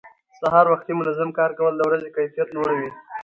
[0.39, 2.89] سهار وختي منظم کار کول د ورځې کیفیت لوړوي